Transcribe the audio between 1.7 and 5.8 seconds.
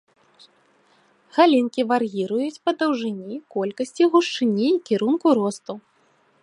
вар'іруюць па даўжыні, колькасці, гушчыні і кірунку росту.